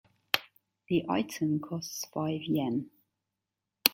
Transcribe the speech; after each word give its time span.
The 0.89 1.05
item 1.07 1.59
costs 1.59 2.05
five 2.07 2.41
Yen. 2.41 2.89